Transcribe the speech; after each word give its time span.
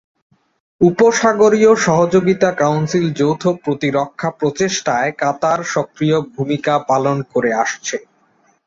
উপসাগরীয় 0.81 1.71
সহযোগিতা 1.85 2.49
কাউন্সিল 2.61 3.05
যৌথ 3.19 3.43
প্রতিরক্ষা 3.63 4.29
প্রচেষ্টায় 4.39 5.11
কাতার 5.21 5.59
সক্রিয় 5.73 6.17
ভূমিকা 6.33 6.73
পালন 6.89 7.17
করে 7.31 7.51
আসছে। 7.63 7.97